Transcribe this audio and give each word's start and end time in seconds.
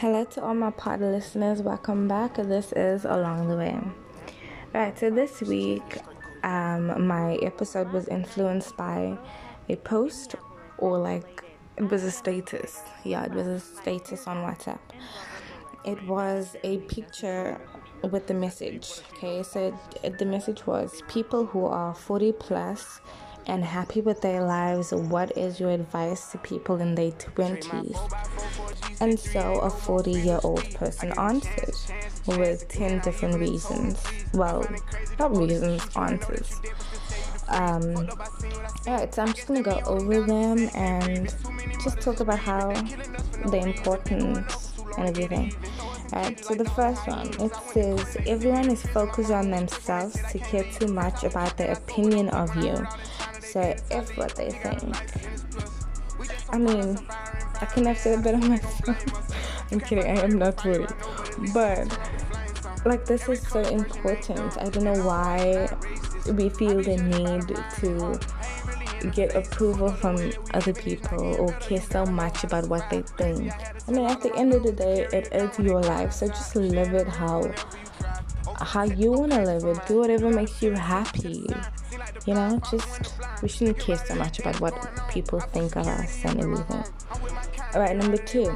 Hello 0.00 0.24
to 0.24 0.44
all 0.44 0.52
my 0.52 0.72
pod 0.72 1.00
listeners. 1.00 1.62
Welcome 1.62 2.06
back. 2.06 2.34
This 2.34 2.70
is 2.72 3.06
Along 3.06 3.48
the 3.48 3.56
Way. 3.56 3.80
Right, 4.74 4.98
so 4.98 5.08
this 5.08 5.40
week, 5.40 6.00
um, 6.42 7.06
my 7.06 7.36
episode 7.36 7.90
was 7.94 8.06
influenced 8.08 8.76
by 8.76 9.16
a 9.70 9.76
post 9.76 10.34
or 10.76 10.98
like 10.98 11.42
it 11.78 11.90
was 11.90 12.04
a 12.04 12.10
status. 12.10 12.82
Yeah, 13.04 13.24
it 13.24 13.32
was 13.32 13.46
a 13.46 13.58
status 13.58 14.26
on 14.26 14.44
WhatsApp. 14.44 14.80
It 15.86 16.06
was 16.06 16.56
a 16.62 16.76
picture 16.76 17.58
with 18.02 18.26
the 18.26 18.34
message. 18.34 19.00
Okay, 19.14 19.42
so 19.42 19.74
it, 20.02 20.18
the 20.18 20.26
message 20.26 20.66
was 20.66 21.02
people 21.08 21.46
who 21.46 21.64
are 21.64 21.94
40 21.94 22.32
plus 22.32 23.00
and 23.46 23.64
happy 23.64 24.00
with 24.00 24.20
their 24.20 24.42
lives, 24.42 24.92
what 24.92 25.36
is 25.36 25.60
your 25.60 25.70
advice 25.70 26.32
to 26.32 26.38
people 26.38 26.80
in 26.80 26.94
their 26.94 27.12
20s? 27.12 29.00
And 29.00 29.18
so 29.18 29.60
a 29.60 29.70
40 29.70 30.10
year 30.10 30.40
old 30.42 30.74
person 30.74 31.12
answered 31.18 31.74
with 32.26 32.66
10 32.68 33.00
different 33.00 33.36
reasons. 33.36 34.02
Well, 34.34 34.66
not 35.18 35.36
reasons, 35.36 35.82
answers. 35.96 36.60
Um, 37.48 38.08
Alright, 38.86 39.14
so 39.14 39.22
I'm 39.22 39.32
just 39.32 39.46
gonna 39.46 39.62
go 39.62 39.80
over 39.86 40.22
them 40.22 40.68
and 40.74 41.32
just 41.84 42.00
talk 42.00 42.20
about 42.20 42.40
how 42.40 42.72
the 43.50 43.58
importance 43.58 44.72
and 44.98 45.08
everything. 45.08 45.54
Alright, 46.12 46.44
so 46.44 46.54
the 46.54 46.68
first 46.70 47.06
one 47.06 47.28
it 47.40 47.54
says 47.72 48.16
everyone 48.26 48.70
is 48.70 48.82
focused 48.86 49.30
on 49.30 49.50
themselves 49.50 50.18
to 50.32 50.38
care 50.38 50.64
too 50.64 50.88
much 50.88 51.22
about 51.22 51.56
the 51.56 51.70
opinion 51.70 52.28
of 52.30 52.54
you 52.56 52.84
say 53.56 53.78
if 53.90 54.16
what 54.18 54.34
they 54.36 54.50
think. 54.50 54.94
I 56.50 56.58
mean, 56.58 56.98
I 57.60 57.64
can 57.64 57.86
have 57.86 57.98
said 57.98 58.18
it 58.18 58.24
better 58.24 58.38
myself. 58.52 59.72
I'm 59.72 59.80
kidding, 59.80 60.04
I 60.04 60.20
am 60.22 60.38
not 60.38 60.62
worried. 60.64 60.92
But 61.54 61.88
like 62.84 63.06
this 63.06 63.28
is 63.28 63.40
so 63.48 63.60
important. 63.60 64.58
I 64.58 64.68
don't 64.68 64.84
know 64.84 65.02
why 65.04 65.68
we 66.38 66.50
feel 66.50 66.82
the 66.82 66.96
need 67.14 67.46
to 67.80 69.10
get 69.10 69.34
approval 69.34 69.90
from 69.90 70.16
other 70.52 70.74
people 70.74 71.36
or 71.36 71.52
care 71.54 71.80
so 71.80 72.04
much 72.04 72.44
about 72.44 72.68
what 72.68 72.88
they 72.90 73.02
think. 73.18 73.52
I 73.88 73.90
mean, 73.90 74.06
at 74.06 74.20
the 74.20 74.34
end 74.36 74.52
of 74.52 74.62
the 74.64 74.72
day, 74.72 75.08
it 75.12 75.28
is 75.32 75.58
your 75.58 75.80
life, 75.80 76.12
so 76.12 76.28
just 76.28 76.56
live 76.56 76.92
it 76.92 77.08
how 77.08 77.50
how 78.60 78.84
you 78.84 79.12
want 79.12 79.32
to 79.32 79.42
live 79.42 79.64
it. 79.64 79.86
Do 79.86 79.98
whatever 79.98 80.30
makes 80.30 80.62
you 80.62 80.72
happy. 80.72 81.46
You 82.24 82.34
know, 82.34 82.60
just 82.70 83.14
we 83.42 83.48
shouldn't 83.48 83.78
care 83.78 83.98
so 83.98 84.14
much 84.14 84.38
about 84.38 84.60
what 84.60 84.74
people 85.10 85.40
think 85.40 85.76
of 85.76 85.86
us 85.86 86.24
and 86.24 86.40
everything. 86.40 86.84
All 87.74 87.80
right, 87.80 87.96
number 87.96 88.16
two. 88.16 88.50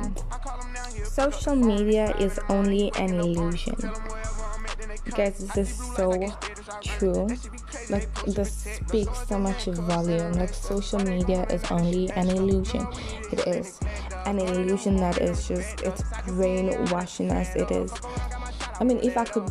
Social 1.05 1.55
media 1.55 2.15
is 2.19 2.39
only 2.49 2.93
an 2.97 3.15
illusion. 3.21 3.77
Guys, 5.15 5.39
this 5.39 5.57
is 5.57 5.95
so 5.97 6.13
true. 6.83 7.29
Like, 7.91 8.13
this 8.25 8.53
speaks 8.87 9.29
so 9.29 9.39
much 9.39 9.65
volume. 9.65 10.33
Like, 10.35 10.55
social 10.55 11.01
media 11.01 11.45
is 11.51 11.65
only 11.71 12.11
an 12.13 12.31
illusion. 12.31 12.87
It 13.33 13.47
is 13.47 13.81
an 14.27 14.39
illusion 14.39 14.97
that 14.97 15.19
is 15.19 15.49
just, 15.49 15.83
it's 15.83 16.03
brainwashing 16.27 17.31
us. 17.31 17.55
It 17.57 17.71
is. 17.71 17.93
I 18.81 18.85
mean, 18.85 18.99
if 19.03 19.17
I 19.17 19.25
could 19.25 19.51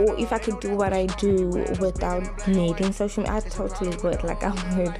or 0.00 0.18
if 0.18 0.32
I 0.32 0.38
could 0.38 0.60
do 0.60 0.76
what 0.76 0.92
I 0.92 1.06
do 1.06 1.48
without 1.80 2.48
needing 2.48 2.92
social 2.92 3.22
media, 3.22 3.36
I 3.36 3.40
totally 3.40 3.96
would. 4.02 4.22
Like 4.24 4.42
I 4.42 4.50
would 4.76 4.98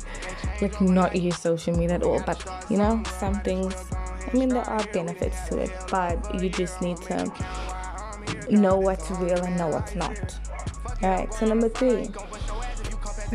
like 0.60 0.80
not 0.80 1.16
use 1.16 1.38
social 1.38 1.76
media 1.76 1.96
at 1.96 2.02
all. 2.02 2.22
But 2.24 2.44
you 2.68 2.76
know, 2.76 3.02
some 3.18 3.40
things 3.40 3.74
I 3.92 4.36
mean 4.36 4.50
there 4.50 4.68
are 4.68 4.84
benefits 4.92 5.48
to 5.48 5.58
it, 5.58 5.70
but 5.90 6.40
you 6.40 6.50
just 6.50 6.80
need 6.82 6.98
to 6.98 7.32
know 8.50 8.76
what's 8.76 9.10
real 9.12 9.42
and 9.42 9.56
know 9.56 9.68
what's 9.68 9.94
not. 9.94 10.38
Alright, 11.02 11.32
so 11.32 11.46
number 11.46 11.68
three. 11.68 12.10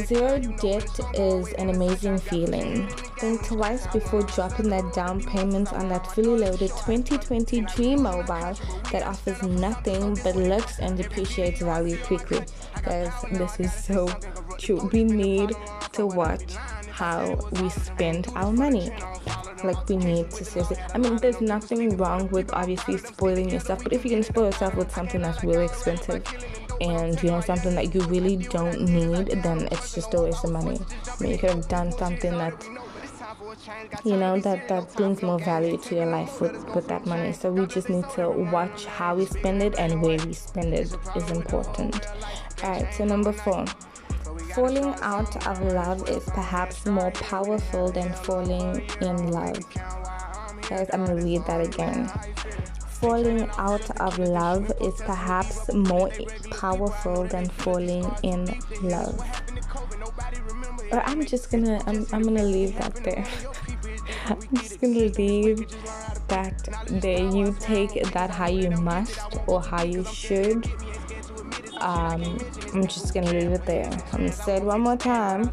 Zero 0.05 0.39
debt 0.39 0.99
is 1.15 1.53
an 1.53 1.69
amazing 1.69 2.17
feeling. 2.17 2.87
Think 3.17 3.45
twice 3.45 3.87
before 3.87 4.23
dropping 4.23 4.69
that 4.69 4.93
down 4.93 5.23
payment 5.23 5.71
on 5.71 5.87
that 5.87 6.05
fully 6.13 6.37
loaded 6.37 6.69
2020 6.69 7.61
Dream 7.61 8.03
Mobile 8.03 8.57
that 8.91 9.03
offers 9.03 9.41
nothing 9.41 10.15
but 10.21 10.35
looks 10.35 10.79
and 10.79 10.97
depreciates 10.97 11.61
value 11.61 11.97
quickly. 12.03 12.41
Guys, 12.83 13.13
this 13.31 13.59
is 13.59 13.73
so 13.73 14.07
true. 14.57 14.89
We 14.91 15.05
need 15.05 15.53
to 15.93 16.05
watch 16.05 16.55
how 16.91 17.35
we 17.53 17.69
spend 17.69 18.27
our 18.35 18.51
money. 18.51 18.91
Like 19.63 19.87
we 19.87 19.95
need 19.95 20.29
to 20.31 20.43
seriously. 20.43 20.77
I 20.93 20.97
mean, 20.97 21.15
there's 21.15 21.39
nothing 21.39 21.95
wrong 21.95 22.27
with 22.29 22.53
obviously 22.53 22.97
spoiling 22.97 23.49
yourself, 23.49 23.81
but 23.81 23.93
if 23.93 24.03
you 24.03 24.11
can 24.11 24.23
spoil 24.23 24.45
yourself 24.47 24.75
with 24.75 24.91
something 24.91 25.21
that's 25.21 25.41
really 25.41 25.65
expensive 25.65 26.21
and 26.81 27.21
you 27.23 27.31
know 27.31 27.39
something 27.39 27.73
that 27.75 27.95
you 27.95 28.01
really 28.01 28.35
don't 28.35 28.81
need, 28.81 29.27
then 29.41 29.69
it's 29.71 29.95
just 29.95 30.13
a 30.13 30.21
waste 30.21 30.43
of 30.43 30.51
money. 30.51 30.79
I 31.07 31.23
mean, 31.23 31.31
you 31.31 31.37
could 31.37 31.51
have 31.51 31.67
done 31.69 31.91
something 31.93 32.31
that 32.37 32.53
you 34.03 34.17
know 34.17 34.39
that 34.39 34.67
that 34.67 34.93
brings 34.95 35.21
more 35.21 35.39
value 35.39 35.77
to 35.77 35.95
your 35.95 36.05
life 36.05 36.41
with 36.41 36.75
with 36.75 36.87
that 36.87 37.05
money. 37.05 37.31
So 37.33 37.51
we 37.51 37.65
just 37.65 37.89
need 37.89 38.09
to 38.11 38.29
watch 38.29 38.85
how 38.85 39.15
we 39.15 39.25
spend 39.25 39.61
it 39.61 39.77
and 39.77 40.01
where 40.01 40.17
we 40.25 40.33
spend 40.33 40.73
it 40.73 40.95
is 41.15 41.31
important. 41.31 42.07
All 42.63 42.71
right. 42.71 42.93
So 42.93 43.05
number 43.05 43.31
four. 43.31 43.65
Falling 44.53 44.95
out 45.01 45.47
of 45.47 45.61
love 45.61 46.09
is 46.09 46.23
perhaps 46.25 46.85
more 46.85 47.11
powerful 47.11 47.91
than 47.91 48.13
falling 48.13 48.81
in 49.01 49.31
love. 49.31 49.59
Guys, 50.69 50.89
I'm 50.93 51.05
gonna 51.05 51.21
read 51.21 51.45
that 51.45 51.61
again 51.61 52.09
falling 53.05 53.47
out 53.59 54.01
of 54.01 54.17
love 54.17 54.71
is 54.81 54.95
perhaps 55.01 55.71
more 55.73 56.09
powerful 56.49 57.25
than 57.25 57.47
falling 57.49 58.09
in 58.23 58.45
love. 58.81 59.44
Or 60.95 61.01
I'm 61.01 61.25
just 61.25 61.51
gonna 61.51 61.81
I'm, 61.87 62.07
I'm 62.13 62.23
gonna 62.23 62.43
leave 62.43 62.73
that 62.77 62.95
there. 63.03 63.25
I'm 64.27 64.39
just 64.55 64.79
gonna 64.79 65.11
leave 65.19 65.67
that 66.29 66.69
there. 66.87 67.19
You 67.19 67.53
take 67.59 68.01
that 68.13 68.29
how 68.29 68.47
you 68.47 68.71
must 68.71 69.19
or 69.45 69.61
how 69.61 69.83
you 69.83 70.05
should. 70.05 70.65
Um, 71.81 72.39
I'm 72.73 72.87
just 72.87 73.13
gonna 73.13 73.33
leave 73.33 73.51
it 73.51 73.65
there. 73.65 73.91
I'm 74.13 74.19
gonna 74.19 74.31
say 74.31 74.55
it 74.55 74.63
one 74.63 74.81
more 74.81 74.95
time. 74.95 75.49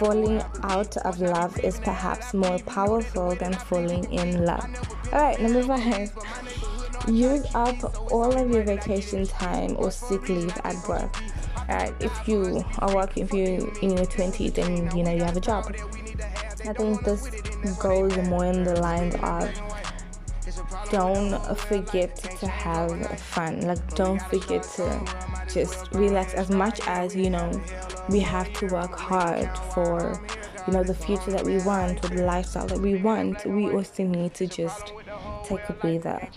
Falling 0.00 0.42
out 0.64 0.96
of 0.96 1.20
love 1.20 1.56
is 1.60 1.78
perhaps 1.78 2.34
more 2.34 2.58
powerful 2.60 3.36
than 3.36 3.52
falling 3.52 4.12
in 4.12 4.44
love. 4.44 4.66
Alright, 5.12 5.40
number 5.40 5.62
five. 5.62 6.10
Use 7.06 7.46
up 7.54 8.10
all 8.10 8.36
of 8.36 8.50
your 8.50 8.64
vacation 8.64 9.24
time 9.24 9.76
or 9.78 9.92
sick 9.92 10.28
leave 10.28 10.58
at 10.64 10.76
work. 10.88 11.14
Alright, 11.68 11.94
if 12.00 12.28
you 12.28 12.64
are 12.78 12.94
working, 12.94 13.24
if 13.24 13.32
you 13.32 13.72
in 13.82 13.96
your 13.96 14.06
20s 14.06 14.58
and 14.58 14.92
you 14.92 15.02
know 15.02 15.12
you 15.12 15.22
have 15.22 15.36
a 15.36 15.40
job, 15.40 15.74
I 16.66 16.72
think 16.72 17.04
this 17.04 17.28
goes 17.78 18.16
more 18.28 18.46
in 18.46 18.64
the 18.64 18.80
lines 18.80 19.14
of 19.22 19.50
don't 20.90 21.56
forget 21.56 22.16
to 22.16 22.46
have 22.46 23.20
fun. 23.20 23.60
Like, 23.62 23.94
don't 23.94 24.20
forget 24.22 24.62
to 24.74 25.44
just 25.52 25.90
relax 25.92 26.34
as 26.34 26.50
much 26.50 26.80
as 26.86 27.14
you 27.14 27.30
know 27.30 27.50
we 28.08 28.20
have 28.20 28.52
to 28.54 28.66
work 28.68 28.98
hard 28.98 29.48
for 29.74 30.20
you 30.66 30.72
know 30.72 30.82
the 30.82 30.94
future 30.94 31.30
that 31.30 31.44
we 31.44 31.58
want 31.58 32.04
or 32.04 32.08
the 32.08 32.22
lifestyle 32.22 32.66
that 32.66 32.78
we 32.78 32.96
want. 32.96 33.44
We 33.46 33.70
also 33.70 34.04
need 34.04 34.34
to 34.34 34.46
just 34.46 34.92
take 35.44 35.68
a 35.68 35.72
breather. 35.72 36.28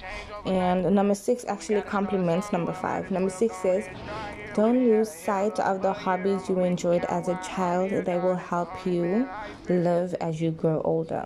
And 0.45 0.94
number 0.95 1.16
six 1.16 1.45
actually 1.45 1.81
complements 1.81 2.51
number 2.51 2.73
five. 2.73 3.12
Number 3.12 3.29
six 3.29 3.56
says, 3.57 3.88
don't 4.53 4.88
lose 4.88 5.12
sight 5.12 5.59
of 5.59 5.81
the 5.81 5.94
hobbies 5.94 6.50
you 6.50 6.59
enjoyed 6.59 7.06
as 7.06 7.28
a 7.28 7.40
child. 7.44 8.06
They 8.06 8.18
will 8.18 8.36
help 8.36 8.86
you 8.86 9.28
live 9.69 10.14
as 10.22 10.41
you 10.41 10.52
grow 10.52 10.81
older. 10.81 11.25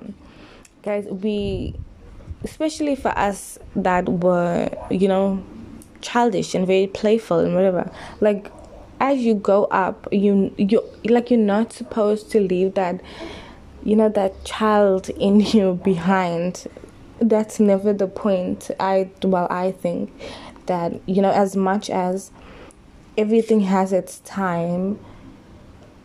Guys, 0.84 1.06
we, 1.06 1.76
especially 2.44 2.96
for 2.96 3.10
us 3.18 3.58
that 3.76 4.08
were, 4.08 4.70
you 4.90 5.08
know, 5.08 5.44
childish 6.02 6.56
and 6.56 6.66
very 6.66 6.88
playful 6.88 7.40
and 7.40 7.54
whatever, 7.56 7.92
like 8.22 8.52
as 9.00 9.20
you 9.20 9.36
go 9.36 9.66
up, 9.66 10.08
you 10.12 10.54
you 10.58 10.84
like 11.06 11.30
you're 11.30 11.40
not 11.40 11.74
supposed 11.74 12.32
to 12.32 12.40
leave 12.40 12.74
that 12.76 13.02
you 13.84 13.96
know 13.96 14.10
that 14.10 14.44
child 14.44 15.10
in 15.10 15.40
you 15.56 15.80
behind 15.84 16.68
that's 17.20 17.60
never 17.60 17.94
the 17.94 18.06
point 18.06 18.70
i 18.80 19.10
well 19.24 19.48
i 19.50 19.72
think 19.72 20.12
that 20.68 20.94
you 21.08 21.22
know 21.22 21.32
as 21.32 21.56
much 21.56 21.90
as 21.90 22.32
everything 23.18 23.62
has 23.62 23.92
its 23.92 24.20
time 24.20 25.00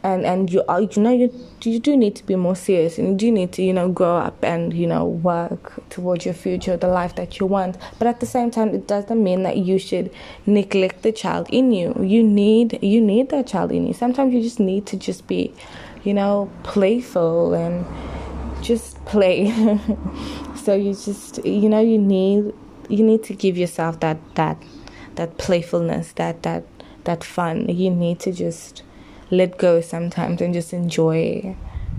and 0.05 0.25
and 0.25 0.53
you 0.53 0.65
are 0.69 0.81
you 0.81 1.03
know 1.03 1.13
you 1.13 1.33
you 1.63 1.79
do 1.79 1.97
need 1.97 2.17
to 2.17 2.27
be 2.27 2.35
more 2.35 2.57
serious 2.57 2.99
and 2.99 3.09
you 3.09 3.15
do 3.15 3.31
need 3.31 3.53
to 3.53 3.63
you 3.63 3.73
know 3.73 3.89
grow 3.89 4.17
up 4.17 4.43
and 4.43 4.73
you 4.73 4.87
know 4.87 5.05
work 5.05 5.89
towards 5.91 6.25
your 6.25 6.35
future 6.35 6.77
the 6.77 6.89
life 6.89 7.15
that 7.15 7.39
you 7.39 7.47
want. 7.47 7.77
But 7.99 8.09
at 8.09 8.21
the 8.21 8.27
same 8.27 8.51
time 8.51 8.75
it 8.75 8.89
doesn't 8.89 9.23
mean 9.23 9.45
that 9.45 9.59
you 9.59 9.79
should 9.79 10.13
neglect 10.47 11.03
the 11.03 11.13
child 11.13 11.47
in 11.51 11.71
you. 11.71 11.95
You 12.03 12.23
need 12.23 12.83
you 12.83 13.01
need 13.01 13.31
that 13.31 13.47
child 13.47 13.71
in 13.71 13.87
you. 13.87 13.95
Sometimes 13.95 14.35
you 14.35 14.43
just 14.43 14.59
need 14.59 14.87
to 14.87 14.97
just 14.97 15.27
be 15.29 15.55
you 16.03 16.15
know 16.15 16.51
playful 16.65 17.55
and 17.55 17.87
just 18.63 19.05
play. 19.05 19.53
So 20.63 20.75
you 20.75 20.95
just 20.95 21.45
you 21.45 21.69
know 21.69 21.81
you 21.81 21.99
need 21.99 22.55
you 22.89 23.05
need 23.05 23.25
to 23.25 23.35
give 23.35 23.59
yourself 23.59 23.99
that 23.99 24.19
that 24.37 24.63
that 25.17 25.37
playfulness 25.37 26.13
that 26.13 26.45
that 26.45 26.65
that 27.05 27.25
fun. 27.25 27.69
You 27.69 27.91
need 27.91 28.21
to 28.21 28.33
just 28.33 28.83
let 29.31 29.59
go 29.59 29.81
sometimes 29.81 30.41
and 30.41 30.53
just 30.53 30.73
enjoy 30.73 31.57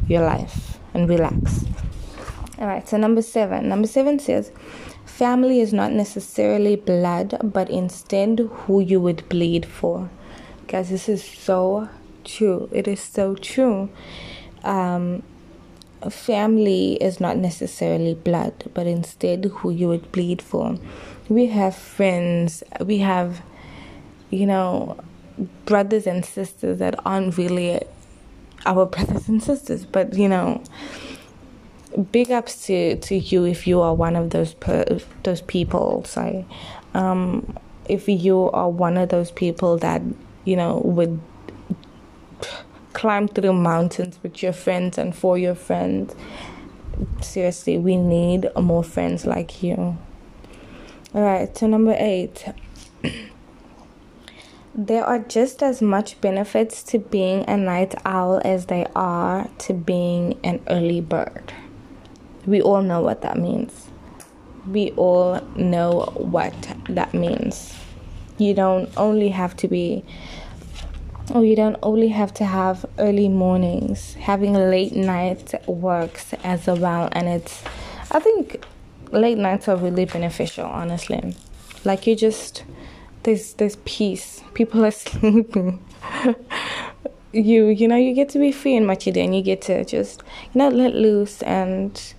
your 0.07 0.21
life 0.21 0.79
and 0.93 1.09
relax. 1.09 1.65
All 2.59 2.67
right 2.67 2.87
so 2.87 2.97
number 2.97 3.21
seven. 3.21 3.69
Number 3.69 3.87
seven 3.87 4.19
says 4.19 4.51
family 5.05 5.59
is 5.59 5.73
not 5.73 5.91
necessarily 5.91 6.75
blood 6.75 7.37
but 7.43 7.69
instead 7.69 8.39
who 8.39 8.79
you 8.79 8.99
would 8.99 9.27
bleed 9.29 9.65
for. 9.65 10.09
Guys 10.67 10.89
this 10.89 11.09
is 11.09 11.23
so 11.23 11.89
true. 12.23 12.69
It 12.71 12.87
is 12.87 12.99
so 13.01 13.35
true. 13.35 13.89
Um, 14.63 15.23
family 16.09 16.95
is 16.95 17.19
not 17.19 17.37
necessarily 17.37 18.13
blood, 18.13 18.69
but 18.73 18.87
instead 18.87 19.45
who 19.45 19.69
you 19.69 19.87
would 19.87 20.11
bleed 20.11 20.41
for. 20.41 20.77
We 21.29 21.47
have 21.47 21.75
friends, 21.75 22.63
we 22.85 22.99
have, 22.99 23.41
you 24.33 24.45
know, 24.45 24.97
brothers 25.65 26.07
and 26.07 26.25
sisters 26.25 26.79
that 26.79 26.95
aren't 27.05 27.37
really 27.37 27.81
our 28.65 28.85
brothers 28.85 29.27
and 29.27 29.41
sisters, 29.41 29.85
but 29.85 30.13
you 30.15 30.27
know, 30.27 30.63
big 32.11 32.31
ups 32.31 32.65
to, 32.67 32.97
to 32.97 33.15
you 33.15 33.45
if 33.45 33.67
you 33.67 33.81
are 33.81 33.93
one 33.93 34.15
of 34.15 34.31
those 34.31 34.53
per, 34.55 34.85
those 35.23 35.41
people. 35.41 36.03
Sorry, 36.05 36.45
um, 36.93 37.57
if 37.87 38.07
you 38.07 38.49
are 38.51 38.69
one 38.69 38.97
of 38.97 39.09
those 39.09 39.31
people 39.31 39.77
that 39.77 40.01
you 40.45 40.55
know 40.55 40.81
would 40.83 41.19
climb 42.93 43.27
through 43.27 43.53
mountains 43.53 44.19
with 44.23 44.41
your 44.41 44.53
friends 44.53 44.97
and 44.97 45.15
for 45.15 45.37
your 45.37 45.55
friends. 45.55 46.15
Seriously, 47.21 47.77
we 47.77 47.97
need 47.97 48.49
more 48.55 48.83
friends 48.83 49.25
like 49.25 49.63
you. 49.63 49.97
Alright, 51.13 51.57
so 51.57 51.67
number 51.67 51.95
eight. 51.97 52.45
there 54.75 55.05
are 55.05 55.19
just 55.19 55.61
as 55.61 55.81
much 55.81 56.19
benefits 56.19 56.81
to 56.83 56.99
being 56.99 57.47
a 57.47 57.55
night 57.55 57.93
owl 58.05 58.41
as 58.43 58.65
they 58.65 58.87
are 58.95 59.47
to 59.59 59.73
being 59.73 60.39
an 60.43 60.61
early 60.69 61.01
bird. 61.01 61.53
We 62.45 62.61
all 62.61 62.81
know 62.81 63.01
what 63.01 63.21
that 63.21 63.37
means. 63.37 63.87
We 64.67 64.91
all 64.91 65.41
know 65.55 66.11
what 66.15 66.55
that 66.89 67.13
means. 67.13 67.75
You 68.37 68.53
don't 68.53 68.89
only 68.97 69.29
have 69.29 69.55
to 69.57 69.67
be 69.67 70.03
Oh, 71.33 71.41
you 71.41 71.55
don't 71.55 71.77
only 71.81 72.09
have 72.09 72.33
to 72.33 72.45
have 72.45 72.85
early 72.99 73.29
mornings. 73.29 74.15
Having 74.15 74.55
late 74.55 74.93
nights 74.93 75.55
works 75.67 76.33
as 76.43 76.67
well, 76.67 77.07
and 77.13 77.29
it's. 77.29 77.63
I 78.11 78.19
think 78.19 78.65
late 79.11 79.37
nights 79.37 79.69
are 79.69 79.77
really 79.77 80.03
beneficial. 80.03 80.65
Honestly, 80.65 81.33
like 81.85 82.05
you 82.07 82.17
just 82.17 82.65
there's 83.23 83.53
there's 83.53 83.77
peace. 83.85 84.43
People 84.53 84.85
are 84.85 84.91
sleeping. 85.05 85.83
you 87.31 87.67
you 87.67 87.87
know 87.87 87.95
you 87.95 88.13
get 88.13 88.29
to 88.29 88.39
be 88.39 88.51
free 88.51 88.75
in 88.75 88.85
do, 88.85 89.19
and 89.19 89.35
you 89.35 89.41
get 89.41 89.61
to 89.63 89.83
just 89.85 90.21
you 90.53 90.59
know 90.59 90.69
let 90.69 90.93
loose 90.93 91.41
and 91.43 92.13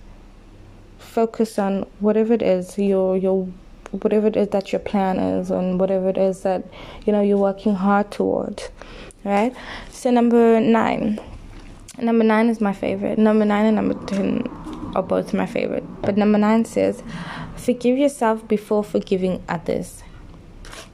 focus 0.97 1.57
on 1.57 1.85
whatever 1.99 2.33
it 2.33 2.41
is 2.41 2.77
your 2.77 3.15
your 3.15 3.47
whatever 4.01 4.27
it 4.27 4.35
is 4.35 4.49
that 4.49 4.73
your 4.73 4.79
plan 4.79 5.17
is 5.17 5.49
and 5.49 5.79
whatever 5.79 6.09
it 6.09 6.17
is 6.17 6.41
that 6.41 6.65
you 7.05 7.13
know 7.13 7.21
you're 7.21 7.37
working 7.37 7.75
hard 7.75 8.11
towards 8.11 8.69
right? 9.25 9.53
So 9.89 10.11
number 10.11 10.61
nine. 10.61 11.19
Number 11.97 12.23
nine 12.23 12.47
is 12.49 12.61
my 12.61 12.73
favorite. 12.73 13.17
Number 13.17 13.43
nine 13.43 13.65
and 13.65 13.75
number 13.75 13.95
10 14.05 14.93
are 14.95 15.03
both 15.03 15.33
my 15.33 15.45
favorite. 15.45 15.83
But 16.01 16.15
number 16.15 16.37
nine 16.37 16.63
says 16.63 17.03
forgive 17.57 17.97
yourself 17.97 18.47
before 18.47 18.83
forgiving 18.83 19.43
others 19.49 20.03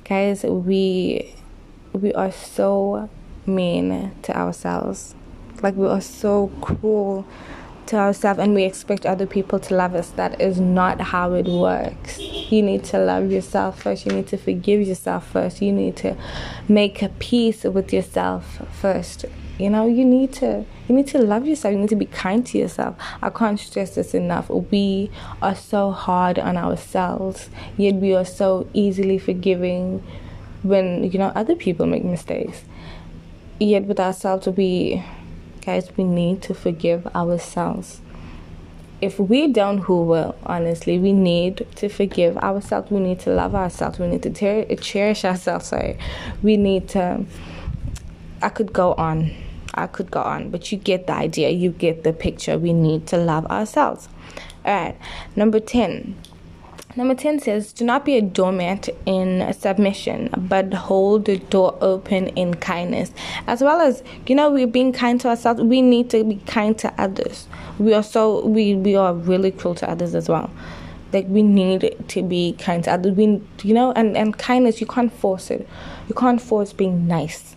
guys 0.03 0.43
we 0.43 1.33
we 1.93 2.13
are 2.13 2.31
so 2.31 3.09
mean 3.45 4.11
to 4.21 4.37
ourselves 4.37 5.15
like 5.61 5.75
we 5.75 5.87
are 5.87 6.01
so 6.01 6.51
cruel 6.61 7.25
to 7.91 7.97
ourselves 7.97 8.39
and 8.39 8.53
we 8.53 8.63
expect 8.63 9.05
other 9.05 9.25
people 9.25 9.59
to 9.59 9.75
love 9.75 9.95
us. 9.95 10.09
That 10.11 10.39
is 10.39 10.59
not 10.59 11.01
how 11.01 11.33
it 11.33 11.45
works. 11.45 12.19
You 12.19 12.61
need 12.63 12.83
to 12.85 12.99
love 12.99 13.31
yourself 13.31 13.83
first. 13.83 14.05
You 14.05 14.13
need 14.13 14.27
to 14.27 14.37
forgive 14.37 14.81
yourself 14.87 15.27
first. 15.27 15.61
You 15.61 15.73
need 15.73 15.97
to 15.97 16.15
make 16.67 17.03
peace 17.19 17.63
with 17.63 17.91
yourself 17.91 18.61
first. 18.71 19.25
You 19.61 19.69
know, 19.69 19.85
you 19.87 20.03
need 20.03 20.33
to 20.33 20.65
you 20.87 20.95
need 20.95 21.07
to 21.07 21.19
love 21.19 21.45
yourself. 21.45 21.73
You 21.73 21.79
need 21.79 21.89
to 21.89 21.95
be 21.95 22.05
kind 22.05 22.45
to 22.47 22.57
yourself. 22.57 22.95
I 23.21 23.29
can't 23.29 23.59
stress 23.59 23.95
this 23.95 24.13
enough. 24.13 24.49
We 24.49 25.11
are 25.41 25.55
so 25.55 25.91
hard 25.91 26.39
on 26.39 26.57
ourselves, 26.57 27.49
yet 27.77 27.95
we 27.95 28.15
are 28.15 28.25
so 28.25 28.67
easily 28.73 29.17
forgiving 29.17 30.03
when 30.63 31.09
you 31.11 31.19
know 31.19 31.31
other 31.35 31.55
people 31.55 31.85
make 31.85 32.03
mistakes. 32.03 32.63
Yet 33.59 33.83
with 33.83 33.99
ourselves 33.99 34.47
we 34.47 35.03
Guys, 35.61 35.95
we 35.95 36.03
need 36.03 36.41
to 36.43 36.55
forgive 36.55 37.05
ourselves. 37.15 38.01
If 38.99 39.19
we 39.19 39.47
don't, 39.47 39.77
who 39.79 40.03
will? 40.03 40.35
Honestly, 40.43 40.97
we 40.97 41.13
need 41.13 41.67
to 41.75 41.87
forgive 41.87 42.35
ourselves. 42.37 42.89
We 42.89 42.99
need 42.99 43.19
to 43.21 43.31
love 43.31 43.53
ourselves. 43.53 43.99
We 43.99 44.07
need 44.07 44.23
to 44.23 44.31
ter- 44.31 44.75
cherish 44.77 45.23
ourselves. 45.23 45.67
Sorry, 45.67 45.99
we 46.41 46.57
need 46.57 46.89
to. 46.89 47.25
I 48.41 48.49
could 48.49 48.73
go 48.73 48.93
on. 48.95 49.31
I 49.73 49.87
could 49.87 50.11
go 50.11 50.21
on, 50.21 50.49
but 50.49 50.71
you 50.71 50.77
get 50.77 51.07
the 51.07 51.13
idea. 51.13 51.49
You 51.49 51.71
get 51.71 52.03
the 52.03 52.13
picture. 52.13 52.57
We 52.57 52.73
need 52.73 53.07
to 53.07 53.17
love 53.17 53.45
ourselves. 53.47 54.09
All 54.65 54.73
right. 54.73 54.97
Number 55.35 55.59
ten 55.59 56.15
Number 56.97 57.15
10 57.15 57.39
says, 57.39 57.71
Do 57.71 57.85
not 57.85 58.03
be 58.03 58.17
a 58.17 58.21
doormat 58.21 58.89
in 59.05 59.53
submission, 59.53 60.29
but 60.37 60.73
hold 60.73 61.25
the 61.25 61.37
door 61.37 61.77
open 61.79 62.27
in 62.29 62.55
kindness. 62.55 63.13
As 63.47 63.61
well 63.61 63.79
as, 63.79 64.03
you 64.27 64.35
know, 64.35 64.51
we're 64.51 64.67
being 64.67 64.91
kind 64.91 65.19
to 65.21 65.29
ourselves, 65.29 65.61
we 65.61 65.81
need 65.81 66.09
to 66.09 66.23
be 66.23 66.35
kind 66.47 66.77
to 66.79 66.93
others. 66.97 67.47
We 67.79 67.93
are 67.93 68.03
so, 68.03 68.45
we, 68.45 68.75
we 68.75 68.95
are 68.95 69.13
really 69.13 69.51
cruel 69.51 69.75
to 69.75 69.89
others 69.89 70.15
as 70.15 70.27
well. 70.27 70.49
Like, 71.13 71.27
we 71.29 71.43
need 71.43 71.95
to 72.09 72.23
be 72.23 72.53
kind 72.53 72.83
to 72.83 72.91
others. 72.91 73.15
We, 73.15 73.41
you 73.63 73.73
know, 73.73 73.93
and, 73.93 74.17
and 74.17 74.37
kindness, 74.37 74.81
you 74.81 74.87
can't 74.87 75.13
force 75.13 75.49
it. 75.49 75.67
You 76.09 76.15
can't 76.15 76.41
force 76.41 76.73
being 76.73 77.07
nice. 77.07 77.55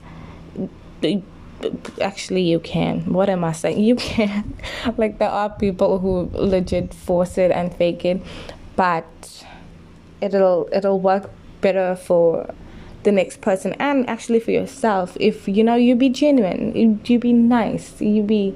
Actually, 2.01 2.43
you 2.43 2.61
can. 2.61 3.13
What 3.13 3.29
am 3.29 3.45
I 3.45 3.53
saying? 3.53 3.83
You 3.83 3.97
can. 3.97 4.55
like, 4.97 5.19
there 5.19 5.31
are 5.31 5.51
people 5.51 5.99
who 5.99 6.31
legit 6.33 6.93
force 6.93 7.39
it 7.39 7.51
and 7.51 7.75
fake 7.75 8.05
it 8.05 8.21
but 8.77 9.45
it'll 10.21 10.69
it'll 10.73 11.01
work 11.01 11.31
better 11.61 11.97
for 11.97 12.53
the 13.05 13.13
next 13.13 13.41
person 13.41 13.75
and 13.75 14.09
actually 14.09 14.41
for 14.41 14.51
yourself 14.51 15.17
if 15.21 15.47
you 15.47 15.63
know 15.63 15.75
you 15.75 15.95
be 15.95 16.09
genuine 16.09 16.75
you 17.05 17.19
be 17.19 17.33
nice 17.33 18.01
you 18.01 18.23
be 18.23 18.55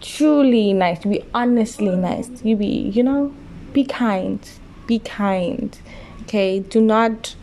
truly 0.00 0.72
nice 0.72 1.04
you 1.04 1.12
be 1.12 1.24
honestly 1.32 1.94
nice 1.94 2.28
you 2.42 2.56
be 2.56 2.66
you 2.66 3.02
know 3.02 3.32
be 3.72 3.84
kind 3.84 4.50
be 4.86 4.98
kind 4.98 5.78
okay 6.22 6.58
do 6.58 6.80
not 6.80 7.36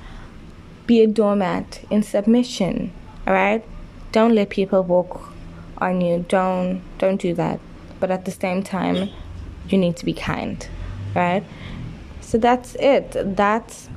be 0.86 1.01
a 1.01 1.07
doormat 1.07 1.81
in 1.89 2.03
submission 2.03 2.91
all 3.25 3.33
right 3.33 3.65
don't 4.13 4.34
let 4.34 4.50
people 4.50 4.82
walk 4.82 5.34
on 5.79 6.00
you 6.00 6.25
don't 6.29 6.82
don't 6.98 7.20
do 7.20 7.34
that 7.34 7.60
but 8.00 8.10
at 8.10 8.24
the 8.24 8.32
same 8.32 8.63
time 8.63 9.10
you 9.67 9.77
need 9.77 9.98
to 9.98 10.05
be 10.05 10.13
kind 10.13 10.70
right 11.13 11.43
so 12.34 12.39
that's 12.39 12.74
it. 12.79 13.15
That's 13.36 13.89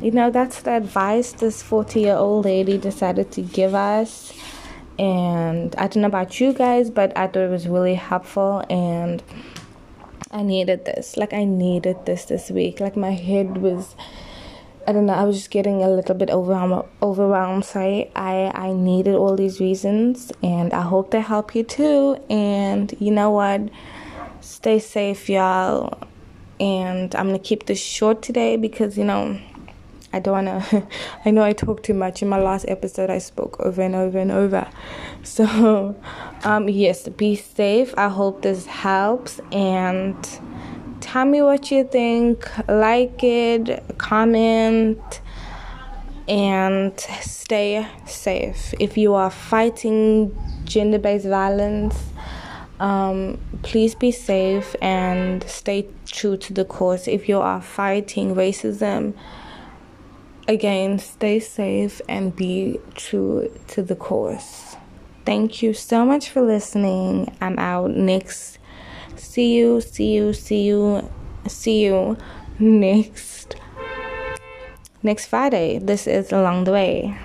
you 0.00 0.12
know, 0.12 0.30
that's 0.30 0.62
the 0.62 0.70
advice 0.70 1.32
this 1.32 1.62
40 1.62 2.00
year 2.00 2.14
old 2.14 2.46
lady 2.46 2.78
decided 2.78 3.30
to 3.32 3.42
give 3.42 3.74
us. 3.74 4.32
And 4.98 5.76
I 5.76 5.88
don't 5.88 6.00
know 6.00 6.08
about 6.08 6.40
you 6.40 6.54
guys, 6.54 6.88
but 6.88 7.14
I 7.18 7.26
thought 7.26 7.42
it 7.42 7.50
was 7.50 7.68
really 7.68 7.94
helpful 7.94 8.64
and 8.70 9.22
I 10.30 10.42
needed 10.42 10.86
this. 10.86 11.18
Like, 11.18 11.34
I 11.34 11.44
needed 11.44 12.06
this 12.06 12.24
this 12.24 12.50
week. 12.50 12.80
Like, 12.80 12.96
my 12.96 13.10
head 13.10 13.58
was, 13.58 13.94
I 14.86 14.92
don't 14.92 15.06
know, 15.06 15.14
I 15.14 15.24
was 15.24 15.36
just 15.36 15.50
getting 15.50 15.82
a 15.82 15.88
little 15.88 16.14
bit 16.14 16.30
overwhelmed. 16.30 16.84
overwhelmed 17.02 17.64
sorry. 17.64 18.10
I, 18.16 18.50
I 18.54 18.72
needed 18.72 19.14
all 19.14 19.36
these 19.36 19.60
reasons 19.60 20.32
and 20.42 20.72
I 20.72 20.82
hope 20.82 21.10
they 21.10 21.20
help 21.20 21.54
you 21.54 21.62
too. 21.62 22.16
And 22.28 22.94
you 22.98 23.10
know 23.10 23.30
what? 23.30 23.68
Stay 24.40 24.78
safe, 24.78 25.28
y'all 25.28 26.08
and 26.62 27.12
I'm 27.16 27.26
gonna 27.26 27.40
keep 27.40 27.66
this 27.66 27.80
short 27.80 28.22
today 28.22 28.56
because 28.56 28.96
you 28.96 29.04
know 29.04 29.38
I 30.12 30.20
don't 30.20 30.32
wanna. 30.32 30.86
I 31.24 31.30
know 31.30 31.42
I 31.42 31.52
talked 31.52 31.84
too 31.84 31.94
much 31.94 32.22
in 32.22 32.28
my 32.28 32.38
last 32.38 32.66
episode. 32.68 33.10
I 33.10 33.18
spoke 33.18 33.58
over 33.60 33.82
and 33.82 33.94
over 33.94 34.18
and 34.18 34.30
over. 34.30 34.68
So, 35.24 35.94
um, 36.42 36.68
yes, 36.68 37.08
be 37.08 37.36
safe. 37.36 37.94
I 37.96 38.08
hope 38.08 38.42
this 38.42 38.66
helps 38.66 39.40
and 39.52 40.16
tell 41.02 41.26
me 41.26 41.42
what 41.42 41.70
you 41.70 41.84
think. 41.84 42.48
Like 42.68 43.22
it, 43.22 43.98
comment, 43.98 45.20
and 46.26 46.98
stay 47.20 47.86
safe. 48.06 48.72
If 48.80 48.96
you 48.96 49.12
are 49.14 49.30
fighting 49.30 50.34
gender-based 50.64 51.26
violence 51.26 51.96
Um, 52.82 53.38
please 53.62 53.94
be 53.94 54.10
safe 54.10 54.74
and 54.82 55.44
stay 55.44 55.86
true 56.06 56.36
to 56.38 56.52
the 56.52 56.64
course. 56.64 57.06
If 57.06 57.28
you 57.28 57.38
are 57.38 57.62
fighting 57.62 58.34
racism, 58.34 59.14
again, 60.48 60.98
stay 60.98 61.38
safe 61.38 62.02
and 62.08 62.34
be 62.34 62.80
true 62.96 63.52
to 63.68 63.82
the 63.84 63.94
course. 63.94 64.74
Thank 65.24 65.62
you 65.62 65.74
so 65.74 66.04
much 66.04 66.28
for 66.28 66.42
listening. 66.42 67.32
I'm 67.40 67.56
out 67.56 67.92
next. 67.92 68.58
See 69.16 69.56
you, 69.56 69.80
see 69.80 70.14
you, 70.14 70.32
see 70.32 70.62
you, 70.62 71.10
see 71.46 71.84
you 71.84 72.16
next 72.58 73.56
next 75.02 75.26
Friday. 75.26 75.78
This 75.78 76.06
is 76.06 76.32
along 76.32 76.64
the 76.64 76.72
way. 76.72 77.18